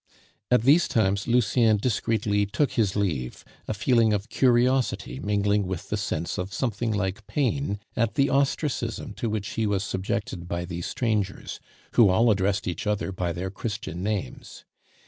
At 0.49 0.63
these 0.63 0.87
times 0.87 1.27
Lucien 1.27 1.77
discreetly 1.77 2.47
took 2.47 2.71
his 2.71 2.95
leave, 2.95 3.45
a 3.67 3.73
feeling 3.75 4.13
of 4.13 4.29
curiosity 4.29 5.19
mingling 5.19 5.67
with 5.67 5.89
the 5.89 5.95
sense 5.95 6.39
of 6.39 6.51
something 6.51 6.91
like 6.91 7.27
pain 7.27 7.79
at 7.95 8.15
the 8.15 8.27
ostracism 8.27 9.13
to 9.13 9.29
which 9.29 9.49
he 9.49 9.67
was 9.67 9.83
subjected 9.83 10.47
by 10.47 10.65
these 10.65 10.87
strangers, 10.87 11.59
who 11.91 12.09
all 12.09 12.31
addressed 12.31 12.67
each 12.67 12.87
other 12.87 13.11
by 13.11 13.31
their 13.31 13.51
Christian 13.51 14.01
names. 14.01 14.65